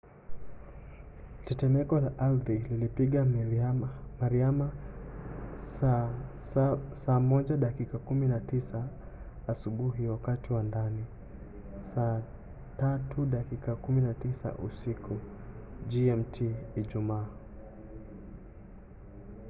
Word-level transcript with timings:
tetemeko 1.45 1.95
la 2.03 2.11
ardhi 2.27 2.55
lilipiga 2.67 3.21
mariana 4.19 4.71
saa 6.37 6.77
7 6.93 7.57
dakika 7.57 7.97
19 7.97 8.83
asubuhi 9.47 10.07
wakati 10.07 10.53
wa 10.53 10.63
ndani 10.63 11.03
saa 11.93 12.21
9 12.77 13.25
dakika 13.29 13.71
19 13.73 14.51
usiku 14.65 15.15
gmt 15.89 16.37
ijumaa 16.79 17.27